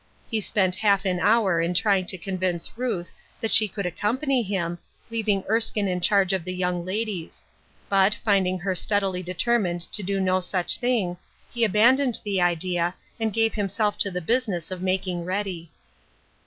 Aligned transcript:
He 0.31 0.41
spent 0.41 0.77
half 0.77 1.05
an 1.05 1.19
hour 1.19 1.61
in 1.61 1.75
trying 1.75 2.07
to 2.07 2.17
convince 2.17 2.75
Ruth 2.75 3.11
that 3.39 3.51
she 3.51 3.67
could 3.67 3.85
accompany 3.85 4.41
him, 4.41 4.79
leaving 5.11 5.43
Erskine 5.47 5.87
in 5.87 6.01
charge 6.01 6.33
of 6.33 6.43
the 6.43 6.55
young 6.55 6.83
ladies; 6.83 7.45
but, 7.87 8.15
finding 8.25 8.57
her 8.57 8.73
steadily 8.73 9.21
determined 9.21 9.81
to 9.91 10.01
do 10.01 10.19
no 10.19 10.39
such 10.41 10.77
thing, 10.79 11.17
he 11.53 11.63
abandoned 11.63 12.19
the 12.23 12.41
idea, 12.41 12.95
and 13.19 13.31
gave 13.31 13.53
himself 13.53 13.95
to 13.99 14.09
the 14.09 14.21
business 14.21 14.71
of 14.71 14.81
making 14.81 15.23
ready. 15.23 15.69